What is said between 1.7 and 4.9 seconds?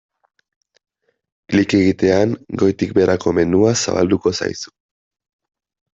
egitean goitik-beherako menua zabalduko zaizu.